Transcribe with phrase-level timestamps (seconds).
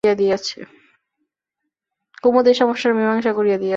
[2.23, 3.69] কুমুদ এ সমস্যার মীমাংসা করিয়া দিয়াছে।